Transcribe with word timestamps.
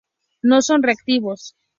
No 0.41 0.63
son 0.63 0.81
reactivos. 0.81 1.55